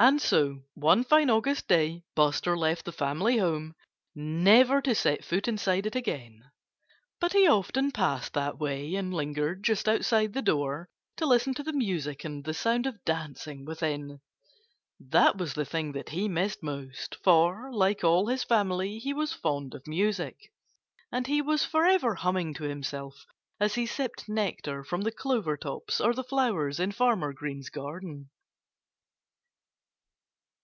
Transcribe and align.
And 0.00 0.22
so, 0.22 0.60
one 0.74 1.02
fine 1.02 1.28
August 1.28 1.66
day, 1.66 2.04
Buster 2.14 2.56
left 2.56 2.84
the 2.84 2.92
family 2.92 3.38
home, 3.38 3.74
never 4.14 4.80
to 4.80 4.94
set 4.94 5.24
foot 5.24 5.48
inside 5.48 5.86
it 5.86 5.96
again. 5.96 6.44
But 7.18 7.32
he 7.32 7.48
often 7.48 7.90
passed 7.90 8.32
that 8.34 8.60
way 8.60 8.94
and 8.94 9.12
lingered 9.12 9.64
just 9.64 9.88
outside 9.88 10.34
the 10.34 10.40
door, 10.40 10.88
to 11.16 11.26
listen 11.26 11.52
to 11.54 11.64
the 11.64 11.72
music 11.72 12.24
and 12.24 12.44
the 12.44 12.54
sound 12.54 12.86
of 12.86 13.04
dancing 13.04 13.64
within. 13.64 14.20
That 15.00 15.36
was 15.36 15.54
the 15.54 15.64
thing 15.64 15.90
that 15.94 16.10
he 16.10 16.28
missed 16.28 16.62
most; 16.62 17.16
for, 17.24 17.68
like 17.72 18.04
all 18.04 18.28
his 18.28 18.44
family, 18.44 19.00
he 19.00 19.12
was 19.12 19.32
fond 19.32 19.74
of 19.74 19.88
music. 19.88 20.52
And 21.10 21.26
he 21.26 21.42
was 21.42 21.64
forever 21.64 22.14
humming 22.14 22.54
to 22.54 22.62
himself 22.62 23.26
as 23.58 23.74
he 23.74 23.84
sipped 23.84 24.28
nectar 24.28 24.84
from 24.84 25.00
the 25.00 25.10
clover 25.10 25.56
tops 25.56 26.00
or 26.00 26.14
the 26.14 26.22
flowers 26.22 26.78
in 26.78 26.92
Farmer 26.92 27.32
Green's 27.32 27.68
garden. 27.68 28.30